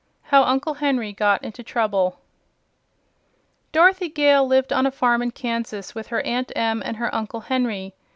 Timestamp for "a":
4.87-4.91